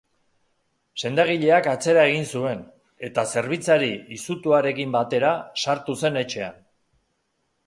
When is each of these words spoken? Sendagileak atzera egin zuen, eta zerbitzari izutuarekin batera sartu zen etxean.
Sendagileak 1.01 1.69
atzera 1.73 2.05
egin 2.13 2.25
zuen, 2.39 2.63
eta 3.09 3.27
zerbitzari 3.35 3.91
izutuarekin 4.17 4.97
batera 4.99 5.37
sartu 5.67 5.99
zen 6.03 6.23
etxean. 6.25 6.61